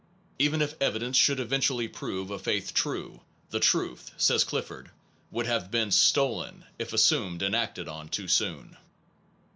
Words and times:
Even 0.39 0.63
if 0.63 0.73
evidence 0.81 1.15
should 1.15 1.39
eventually 1.39 1.87
prove 1.87 2.31
a 2.31 2.39
faith 2.39 2.73
true, 2.73 3.21
the 3.51 3.59
truth, 3.59 4.09
says 4.17 4.43
Clifford, 4.43 4.89
would 5.29 5.45
have 5.45 5.69
been 5.69 5.91
stolen/ 5.91 6.65
if 6.79 6.91
assumed 6.91 7.43
and 7.43 7.55
acted 7.55 7.87
on 7.87 8.09
too 8.09 8.27
soon. 8.27 8.77